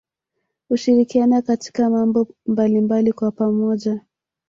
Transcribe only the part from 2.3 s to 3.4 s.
mbalimbali kwa